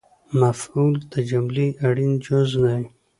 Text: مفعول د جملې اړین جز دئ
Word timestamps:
مفعول 0.41 0.95
د 1.11 1.13
جملې 1.29 1.67
اړین 1.87 2.11
جز 2.25 2.49
دئ 2.63 2.83